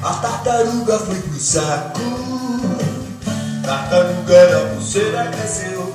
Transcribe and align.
A 0.00 0.14
tartaruga 0.14 0.96
foi 1.00 1.20
pro 1.20 1.40
saco. 1.40 2.00
Tartaruga 3.64 4.46
da 4.46 4.74
pulseira 4.74 5.24
cresceu. 5.26 5.92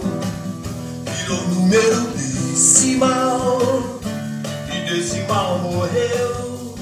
Virou 1.06 1.48
número 1.48 2.02
decimal. 2.12 3.60
E 4.68 4.92
decimal 4.92 5.60
morreu. 5.60 6.76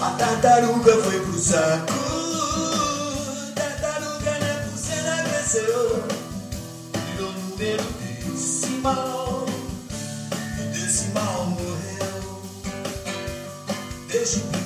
A 0.00 0.10
tartaruga 0.12 0.96
foi 1.02 1.20
pro 1.20 1.38
saco. 1.38 1.92
Tartaruga 3.54 4.38
na 4.40 4.54
pulseira 4.64 5.22
cresceu. 5.28 6.04
Virou 7.12 7.32
número 7.32 7.84
decimal. 8.24 9.46
E 10.58 10.62
decimal 10.78 11.46
morreu. 11.50 12.42
Desde 14.08 14.40
foi 14.40 14.60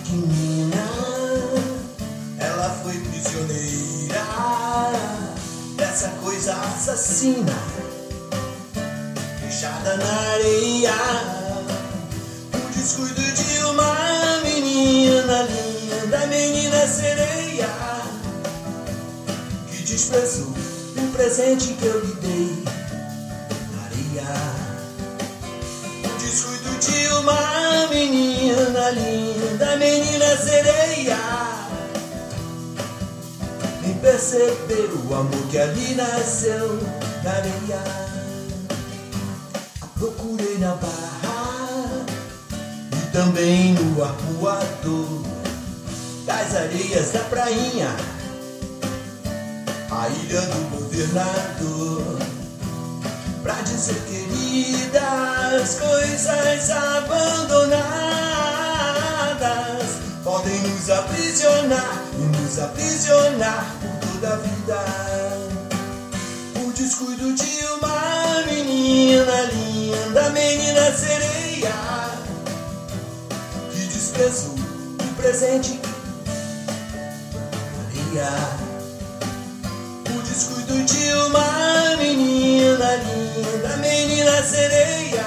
prisioneira 3.34 4.24
dessa 5.76 6.08
coisa 6.22 6.54
assassina, 6.54 7.52
fechada 9.40 9.96
na 9.96 10.20
areia. 10.34 10.92
O 12.54 12.72
descuido 12.72 13.20
de 13.20 13.64
uma 13.64 14.40
menina 14.44 15.42
linda, 15.42 16.26
menina 16.28 16.86
sereia, 16.86 17.68
que 19.68 19.82
desprezou 19.82 20.54
o 20.96 21.12
presente 21.16 21.74
que 21.74 21.86
eu 21.86 22.00
lhe 22.00 22.14
dei 22.14 22.64
areia. 23.84 24.28
O 26.04 26.18
descuido 26.18 26.78
de 26.78 27.08
uma 27.14 27.88
menina 27.88 28.90
linda, 28.90 29.76
menina 29.76 30.36
sereia. 30.36 31.43
Perceber 34.04 34.92
o 35.08 35.14
amor 35.14 35.46
que 35.50 35.56
ali 35.56 35.94
nasceu 35.94 36.78
na 37.24 37.30
areia. 37.30 37.82
A 39.80 39.86
procurei 39.98 40.58
na 40.58 40.74
barra 40.74 42.04
e 42.92 42.96
também 43.12 43.72
no 43.72 44.04
arpoador. 44.04 45.22
Das 46.26 46.54
areias 46.54 47.12
da 47.12 47.20
prainha, 47.20 47.96
a 49.90 50.08
ilha 50.10 50.42
do 50.42 50.68
governador. 50.76 52.18
Pra 53.42 53.54
dizer 53.62 54.02
queridas 54.04 55.78
coisas 55.80 56.70
abandonadas 56.70 57.78
podem 60.22 60.60
nos 60.60 60.90
aprisionar 60.90 62.04
nos 62.44 62.58
aprisionar 62.58 63.64
por 63.80 64.08
toda 64.08 64.34
a 64.34 64.36
vida. 64.36 64.84
O 66.62 66.72
descuido 66.72 67.32
de 67.32 67.64
uma 67.78 68.42
menina 68.46 69.40
linda, 69.52 70.30
menina 70.30 70.92
sereia, 70.92 71.74
que 73.72 73.86
desprezou 73.86 74.54
o 74.54 75.14
presente 75.16 75.80
Maria 77.76 78.28
o 80.10 80.22
descuido 80.22 80.84
de 80.84 81.12
uma 81.26 81.96
menina 81.96 82.96
linda, 82.96 83.76
menina 83.78 84.42
sereia. 84.42 85.24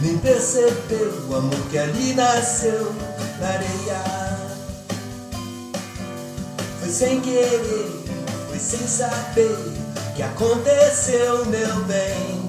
Nem 0.00 0.18
percebeu 0.18 1.26
o 1.28 1.34
amor 1.34 1.60
que 1.70 1.78
ali 1.78 2.14
nasceu 2.14 2.92
na 3.40 3.48
areia. 3.48 4.11
Sem 6.92 7.22
querer, 7.22 7.90
foi 8.50 8.58
sem 8.58 8.86
saber 8.86 9.56
que 10.14 10.22
aconteceu, 10.22 11.46
meu 11.46 11.84
bem. 11.84 12.46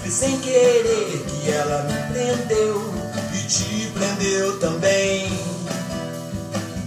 Foi 0.00 0.10
sem 0.10 0.40
querer 0.40 1.24
que 1.24 1.48
ela 1.52 1.84
me 1.84 2.12
prendeu 2.12 2.82
e 3.32 3.46
te 3.46 3.92
prendeu 3.94 4.58
também. 4.58 5.28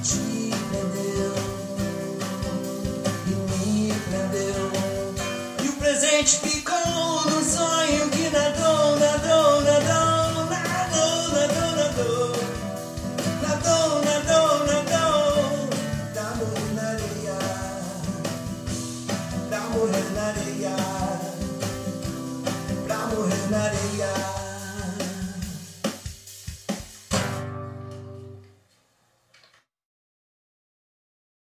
Te 0.03 0.51
prendeu 0.67 1.34
e 3.28 3.29
me 3.29 3.94
prendeu. 4.09 4.72
E 5.63 5.69
o 5.69 5.73
presente 5.75 6.38
ficou 6.40 6.81